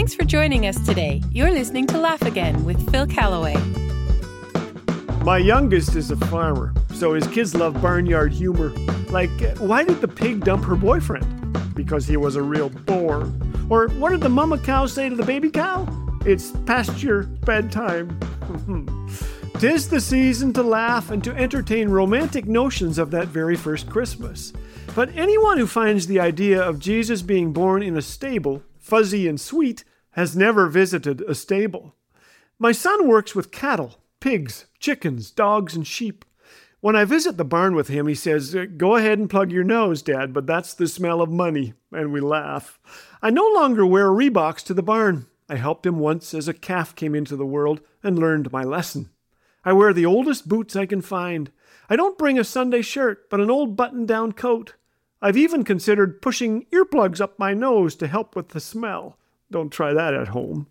Thanks 0.00 0.14
for 0.14 0.24
joining 0.24 0.64
us 0.64 0.80
today. 0.86 1.20
You're 1.30 1.50
listening 1.50 1.86
to 1.88 1.98
Laugh 1.98 2.22
Again 2.22 2.64
with 2.64 2.90
Phil 2.90 3.06
Callaway. 3.06 3.54
My 5.26 5.36
youngest 5.36 5.94
is 5.94 6.10
a 6.10 6.16
farmer, 6.16 6.72
so 6.94 7.12
his 7.12 7.26
kids 7.26 7.54
love 7.54 7.82
barnyard 7.82 8.32
humor. 8.32 8.70
Like, 9.10 9.28
why 9.58 9.84
did 9.84 10.00
the 10.00 10.08
pig 10.08 10.42
dump 10.42 10.64
her 10.64 10.74
boyfriend? 10.74 11.74
Because 11.74 12.06
he 12.06 12.16
was 12.16 12.36
a 12.36 12.42
real 12.42 12.70
bore. 12.70 13.30
Or 13.68 13.88
what 13.88 14.12
did 14.12 14.22
the 14.22 14.30
mama 14.30 14.56
cow 14.56 14.86
say 14.86 15.10
to 15.10 15.14
the 15.14 15.22
baby 15.22 15.50
cow? 15.50 15.86
It's 16.24 16.50
past 16.64 17.02
your 17.02 17.24
bedtime. 17.24 18.18
Tis 19.58 19.90
the 19.90 20.00
season 20.00 20.54
to 20.54 20.62
laugh 20.62 21.10
and 21.10 21.22
to 21.24 21.36
entertain 21.36 21.90
romantic 21.90 22.46
notions 22.46 22.96
of 22.96 23.10
that 23.10 23.28
very 23.28 23.54
first 23.54 23.90
Christmas. 23.90 24.54
But 24.94 25.14
anyone 25.14 25.58
who 25.58 25.66
finds 25.66 26.06
the 26.06 26.20
idea 26.20 26.62
of 26.62 26.78
Jesus 26.78 27.20
being 27.20 27.52
born 27.52 27.82
in 27.82 27.98
a 27.98 28.02
stable, 28.02 28.62
fuzzy 28.78 29.28
and 29.28 29.38
sweet, 29.38 29.84
has 30.20 30.36
never 30.36 30.66
visited 30.66 31.22
a 31.22 31.34
stable. 31.34 31.94
My 32.58 32.72
son 32.72 33.08
works 33.08 33.34
with 33.34 33.50
cattle, 33.50 34.02
pigs, 34.20 34.66
chickens, 34.78 35.30
dogs, 35.30 35.74
and 35.74 35.86
sheep. 35.86 36.26
When 36.80 36.94
I 36.94 37.06
visit 37.06 37.38
the 37.38 37.44
barn 37.44 37.74
with 37.74 37.88
him, 37.88 38.06
he 38.06 38.14
says, 38.14 38.54
Go 38.76 38.96
ahead 38.96 39.18
and 39.18 39.30
plug 39.30 39.50
your 39.50 39.64
nose, 39.64 40.02
Dad, 40.02 40.34
but 40.34 40.46
that's 40.46 40.74
the 40.74 40.88
smell 40.88 41.22
of 41.22 41.30
money. 41.30 41.72
And 41.90 42.12
we 42.12 42.20
laugh. 42.20 42.78
I 43.22 43.30
no 43.30 43.48
longer 43.54 43.86
wear 43.86 44.08
Reeboks 44.08 44.62
to 44.64 44.74
the 44.74 44.82
barn. 44.82 45.26
I 45.48 45.56
helped 45.56 45.86
him 45.86 45.98
once 45.98 46.34
as 46.34 46.48
a 46.48 46.52
calf 46.52 46.94
came 46.94 47.14
into 47.14 47.34
the 47.34 47.46
world 47.46 47.80
and 48.02 48.18
learned 48.18 48.52
my 48.52 48.62
lesson. 48.62 49.08
I 49.64 49.72
wear 49.72 49.94
the 49.94 50.04
oldest 50.04 50.46
boots 50.46 50.76
I 50.76 50.84
can 50.84 51.00
find. 51.00 51.50
I 51.88 51.96
don't 51.96 52.18
bring 52.18 52.38
a 52.38 52.44
Sunday 52.44 52.82
shirt, 52.82 53.30
but 53.30 53.40
an 53.40 53.50
old 53.50 53.74
button 53.74 54.04
down 54.04 54.32
coat. 54.32 54.74
I've 55.22 55.38
even 55.38 55.64
considered 55.64 56.20
pushing 56.20 56.66
earplugs 56.66 57.22
up 57.22 57.38
my 57.38 57.54
nose 57.54 57.96
to 57.96 58.06
help 58.06 58.36
with 58.36 58.50
the 58.50 58.60
smell. 58.60 59.16
Don't 59.50 59.70
try 59.70 59.92
that 59.92 60.14
at 60.14 60.28
home. 60.28 60.68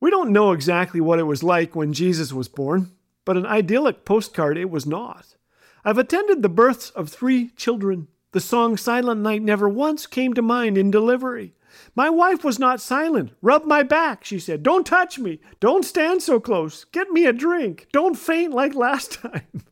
We 0.00 0.10
don't 0.10 0.32
know 0.32 0.52
exactly 0.52 1.00
what 1.00 1.18
it 1.18 1.24
was 1.24 1.42
like 1.42 1.74
when 1.74 1.92
Jesus 1.92 2.32
was 2.32 2.48
born, 2.48 2.92
but 3.24 3.36
an 3.36 3.46
idyllic 3.46 4.04
postcard 4.04 4.56
it 4.56 4.70
was 4.70 4.86
not. 4.86 5.36
I've 5.84 5.98
attended 5.98 6.42
the 6.42 6.48
births 6.48 6.90
of 6.90 7.08
three 7.08 7.50
children. 7.50 8.08
The 8.32 8.40
song 8.40 8.76
Silent 8.76 9.20
Night 9.22 9.42
never 9.42 9.68
once 9.68 10.06
came 10.06 10.34
to 10.34 10.42
mind 10.42 10.76
in 10.76 10.90
delivery. 10.90 11.54
My 11.94 12.10
wife 12.10 12.44
was 12.44 12.58
not 12.58 12.80
silent. 12.80 13.32
Rub 13.42 13.64
my 13.64 13.82
back, 13.82 14.24
she 14.24 14.38
said. 14.38 14.62
Don't 14.62 14.86
touch 14.86 15.18
me. 15.18 15.40
Don't 15.60 15.84
stand 15.84 16.22
so 16.22 16.40
close. 16.40 16.84
Get 16.84 17.10
me 17.10 17.26
a 17.26 17.32
drink. 17.32 17.88
Don't 17.92 18.16
faint 18.16 18.52
like 18.52 18.74
last 18.74 19.12
time. 19.22 19.64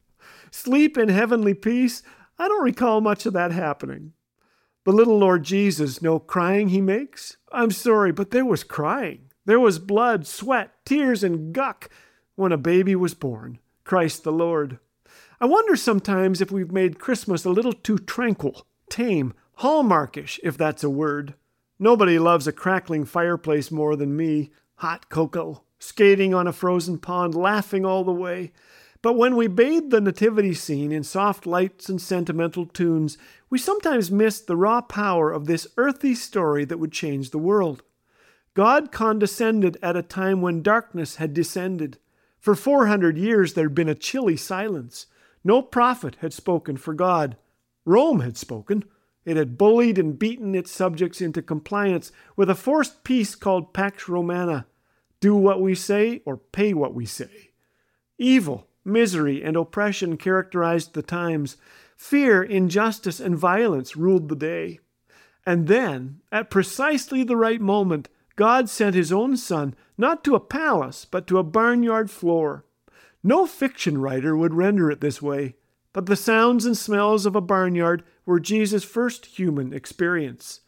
Sleep 0.50 0.96
in 0.96 1.08
heavenly 1.08 1.54
peace. 1.54 2.02
I 2.38 2.48
don't 2.48 2.64
recall 2.64 3.00
much 3.00 3.26
of 3.26 3.32
that 3.34 3.52
happening. 3.52 4.12
The 4.86 4.92
little 4.92 5.18
Lord 5.18 5.42
Jesus, 5.42 6.00
no 6.00 6.20
crying 6.20 6.68
he 6.68 6.80
makes? 6.80 7.38
I'm 7.50 7.72
sorry, 7.72 8.12
but 8.12 8.30
there 8.30 8.44
was 8.44 8.62
crying. 8.62 9.32
There 9.44 9.58
was 9.58 9.80
blood, 9.80 10.28
sweat, 10.28 10.74
tears, 10.84 11.24
and 11.24 11.52
guck 11.52 11.90
when 12.36 12.52
a 12.52 12.56
baby 12.56 12.94
was 12.94 13.12
born, 13.12 13.58
Christ 13.82 14.22
the 14.22 14.30
Lord. 14.30 14.78
I 15.40 15.46
wonder 15.46 15.74
sometimes 15.74 16.40
if 16.40 16.52
we've 16.52 16.70
made 16.70 17.00
Christmas 17.00 17.44
a 17.44 17.50
little 17.50 17.72
too 17.72 17.98
tranquil, 17.98 18.64
tame, 18.88 19.34
hallmarkish, 19.54 20.38
if 20.44 20.56
that's 20.56 20.84
a 20.84 20.88
word. 20.88 21.34
Nobody 21.80 22.20
loves 22.20 22.46
a 22.46 22.52
crackling 22.52 23.06
fireplace 23.06 23.72
more 23.72 23.96
than 23.96 24.16
me. 24.16 24.52
Hot 24.76 25.08
cocoa, 25.08 25.64
skating 25.80 26.32
on 26.32 26.46
a 26.46 26.52
frozen 26.52 26.98
pond, 26.98 27.34
laughing 27.34 27.84
all 27.84 28.04
the 28.04 28.12
way. 28.12 28.52
But 29.06 29.16
when 29.16 29.36
we 29.36 29.46
bathe 29.46 29.90
the 29.90 30.00
nativity 30.00 30.52
scene 30.52 30.90
in 30.90 31.04
soft 31.04 31.46
lights 31.46 31.88
and 31.88 32.02
sentimental 32.02 32.66
tunes, 32.66 33.16
we 33.48 33.56
sometimes 33.56 34.10
miss 34.10 34.40
the 34.40 34.56
raw 34.56 34.80
power 34.80 35.30
of 35.30 35.46
this 35.46 35.68
earthy 35.76 36.12
story 36.12 36.64
that 36.64 36.78
would 36.78 36.90
change 36.90 37.30
the 37.30 37.38
world. 37.38 37.84
God 38.54 38.90
condescended 38.90 39.78
at 39.80 39.94
a 39.94 40.02
time 40.02 40.42
when 40.42 40.60
darkness 40.60 41.16
had 41.22 41.34
descended. 41.34 41.98
For 42.40 42.56
400 42.56 43.16
years 43.16 43.54
there 43.54 43.66
had 43.66 43.76
been 43.76 43.88
a 43.88 43.94
chilly 43.94 44.36
silence. 44.36 45.06
No 45.44 45.62
prophet 45.62 46.16
had 46.20 46.32
spoken 46.32 46.76
for 46.76 46.92
God. 46.92 47.36
Rome 47.84 48.18
had 48.18 48.36
spoken. 48.36 48.82
It 49.24 49.36
had 49.36 49.56
bullied 49.56 49.98
and 49.98 50.18
beaten 50.18 50.56
its 50.56 50.72
subjects 50.72 51.20
into 51.20 51.42
compliance 51.42 52.10
with 52.34 52.50
a 52.50 52.56
forced 52.56 53.04
peace 53.04 53.36
called 53.36 53.72
Pax 53.72 54.08
Romana 54.08 54.66
do 55.20 55.36
what 55.36 55.60
we 55.60 55.76
say 55.76 56.22
or 56.24 56.36
pay 56.36 56.74
what 56.74 56.92
we 56.92 57.06
say. 57.06 57.50
Evil, 58.18 58.66
misery, 58.86 59.42
and 59.42 59.56
oppression 59.56 60.16
characterized 60.16 60.94
the 60.94 61.02
times. 61.02 61.56
Fear, 61.96 62.42
injustice, 62.42 63.20
and 63.20 63.36
violence 63.36 63.96
ruled 63.96 64.28
the 64.28 64.36
day. 64.36 64.80
And 65.44 65.66
then, 65.66 66.20
at 66.32 66.50
precisely 66.50 67.22
the 67.22 67.36
right 67.36 67.60
moment, 67.60 68.08
God 68.36 68.68
sent 68.68 68.94
his 68.94 69.12
own 69.12 69.36
Son, 69.36 69.74
not 69.96 70.22
to 70.24 70.34
a 70.34 70.40
palace, 70.40 71.04
but 71.04 71.26
to 71.26 71.38
a 71.38 71.42
barnyard 71.42 72.10
floor. 72.10 72.64
No 73.22 73.46
fiction 73.46 73.98
writer 73.98 74.36
would 74.36 74.54
render 74.54 74.90
it 74.90 75.00
this 75.00 75.22
way, 75.22 75.56
but 75.92 76.06
the 76.06 76.16
sounds 76.16 76.66
and 76.66 76.76
smells 76.76 77.26
of 77.26 77.34
a 77.34 77.40
barnyard 77.40 78.04
were 78.26 78.38
Jesus' 78.38 78.84
first 78.84 79.26
human 79.26 79.72
experience. 79.72 80.60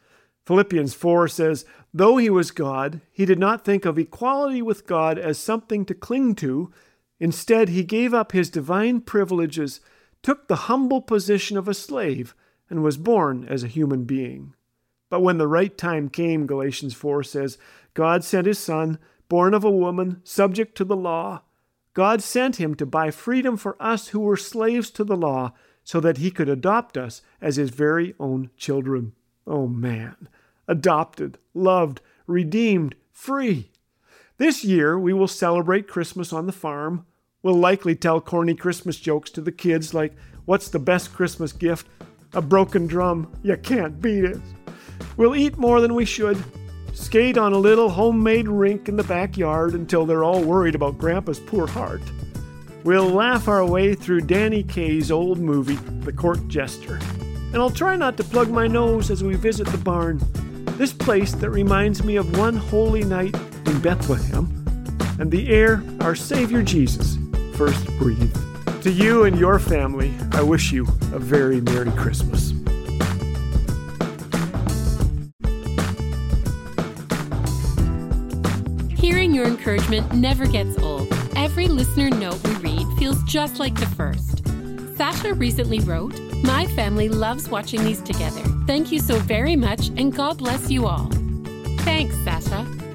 Philippians 0.46 0.94
4 0.94 1.28
says, 1.28 1.66
Though 1.92 2.16
he 2.16 2.30
was 2.30 2.50
God, 2.50 3.02
he 3.12 3.26
did 3.26 3.38
not 3.38 3.64
think 3.64 3.84
of 3.84 3.98
equality 3.98 4.62
with 4.62 4.86
God 4.86 5.18
as 5.18 5.36
something 5.36 5.84
to 5.84 5.94
cling 5.94 6.34
to. 6.36 6.72
Instead, 7.20 7.68
he 7.68 7.82
gave 7.82 8.14
up 8.14 8.32
his 8.32 8.50
divine 8.50 9.00
privileges, 9.00 9.80
took 10.22 10.46
the 10.46 10.56
humble 10.56 11.00
position 11.00 11.56
of 11.56 11.68
a 11.68 11.74
slave, 11.74 12.34
and 12.70 12.82
was 12.82 12.96
born 12.96 13.44
as 13.48 13.64
a 13.64 13.68
human 13.68 14.04
being. 14.04 14.54
But 15.10 15.20
when 15.20 15.38
the 15.38 15.48
right 15.48 15.76
time 15.76 16.08
came, 16.08 16.46
Galatians 16.46 16.94
4 16.94 17.22
says, 17.22 17.58
God 17.94 18.22
sent 18.22 18.46
his 18.46 18.58
Son, 18.58 18.98
born 19.28 19.54
of 19.54 19.64
a 19.64 19.70
woman, 19.70 20.20
subject 20.22 20.76
to 20.76 20.84
the 20.84 20.96
law. 20.96 21.42
God 21.94 22.22
sent 22.22 22.56
him 22.56 22.74
to 22.76 22.86
buy 22.86 23.10
freedom 23.10 23.56
for 23.56 23.76
us 23.80 24.08
who 24.08 24.20
were 24.20 24.36
slaves 24.36 24.90
to 24.90 25.04
the 25.04 25.16
law 25.16 25.52
so 25.82 26.00
that 26.00 26.18
he 26.18 26.30
could 26.30 26.48
adopt 26.48 26.96
us 26.96 27.22
as 27.40 27.56
his 27.56 27.70
very 27.70 28.14
own 28.20 28.50
children. 28.56 29.14
Oh 29.46 29.66
man, 29.66 30.28
adopted, 30.68 31.38
loved, 31.54 32.00
redeemed, 32.26 32.94
free. 33.10 33.70
This 34.36 34.62
year 34.62 34.98
we 34.98 35.12
will 35.12 35.26
celebrate 35.26 35.88
Christmas 35.88 36.32
on 36.32 36.46
the 36.46 36.52
farm. 36.52 37.06
We'll 37.44 37.54
likely 37.54 37.94
tell 37.94 38.20
corny 38.20 38.56
Christmas 38.56 38.98
jokes 38.98 39.30
to 39.30 39.40
the 39.40 39.52
kids 39.52 39.94
like, 39.94 40.12
What's 40.44 40.70
the 40.70 40.80
best 40.80 41.12
Christmas 41.12 41.52
gift? 41.52 41.86
A 42.32 42.42
broken 42.42 42.88
drum. 42.88 43.32
You 43.44 43.56
can't 43.56 44.00
beat 44.00 44.24
it. 44.24 44.40
We'll 45.16 45.36
eat 45.36 45.56
more 45.56 45.80
than 45.80 45.94
we 45.94 46.04
should. 46.04 46.42
Skate 46.94 47.38
on 47.38 47.52
a 47.52 47.58
little 47.58 47.90
homemade 47.90 48.48
rink 48.48 48.88
in 48.88 48.96
the 48.96 49.04
backyard 49.04 49.74
until 49.74 50.04
they're 50.04 50.24
all 50.24 50.42
worried 50.42 50.74
about 50.74 50.98
Grandpa's 50.98 51.38
poor 51.38 51.68
heart. 51.68 52.02
We'll 52.82 53.08
laugh 53.08 53.46
our 53.46 53.64
way 53.64 53.94
through 53.94 54.22
Danny 54.22 54.64
Kaye's 54.64 55.12
old 55.12 55.38
movie, 55.38 55.76
The 56.00 56.12
Court 56.12 56.48
Jester. 56.48 56.98
And 57.52 57.58
I'll 57.58 57.70
try 57.70 57.94
not 57.94 58.16
to 58.16 58.24
plug 58.24 58.50
my 58.50 58.66
nose 58.66 59.12
as 59.12 59.22
we 59.22 59.36
visit 59.36 59.68
the 59.68 59.78
barn, 59.78 60.20
this 60.76 60.92
place 60.92 61.32
that 61.34 61.50
reminds 61.50 62.02
me 62.02 62.16
of 62.16 62.36
one 62.36 62.56
holy 62.56 63.04
night 63.04 63.36
in 63.66 63.80
Bethlehem, 63.80 64.46
and 65.20 65.30
the 65.30 65.48
air 65.50 65.84
our 66.00 66.16
Savior 66.16 66.62
Jesus 66.62 67.16
first 67.58 67.84
breathed. 67.98 68.38
To 68.84 68.90
you 68.92 69.24
and 69.24 69.36
your 69.36 69.58
family, 69.58 70.14
I 70.30 70.42
wish 70.42 70.70
you 70.70 70.84
a 71.12 71.18
very 71.18 71.60
Merry 71.60 71.90
Christmas. 71.90 72.52
Hearing 78.96 79.34
your 79.34 79.46
encouragement 79.46 80.14
never 80.14 80.46
gets 80.46 80.78
old. 80.78 81.08
Every 81.34 81.66
listener 81.66 82.10
note 82.10 82.40
we 82.46 82.54
read 82.56 82.86
feels 82.96 83.20
just 83.24 83.58
like 83.58 83.74
the 83.74 83.86
first. 83.86 84.46
Sasha 84.96 85.34
recently 85.34 85.80
wrote, 85.80 86.16
My 86.44 86.68
family 86.76 87.08
loves 87.08 87.48
watching 87.48 87.82
these 87.82 88.00
together. 88.02 88.42
Thank 88.68 88.92
you 88.92 89.00
so 89.00 89.18
very 89.18 89.56
much, 89.56 89.88
and 89.96 90.14
God 90.14 90.38
bless 90.38 90.70
you 90.70 90.86
all. 90.86 91.10
Thanks, 91.78 92.14
Sasha. 92.18 92.37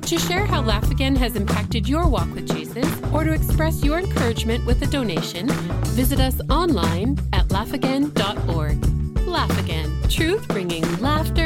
To 0.08 0.20
share 0.20 0.46
how 0.46 0.62
Laugh 0.62 0.92
Again 0.92 1.16
has 1.16 1.36
impacted 1.36 1.88
your 1.88 2.08
walk 2.08 2.32
with 2.36 2.54
Jesus, 2.54 2.86
or 3.14 3.24
to 3.24 3.32
express 3.32 3.84
your 3.84 4.00
encouragement 4.00 4.66
with 4.66 4.82
a 4.82 4.86
donation, 4.86 5.48
visit 5.96 6.20
us 6.20 6.40
online 6.50 7.18
at 7.32 7.48
laughagain.org. 7.48 9.28
Laugh 9.28 9.60
Again, 9.60 9.92
truth 10.10 10.48
bringing 10.50 10.84
laughter. 11.00 11.43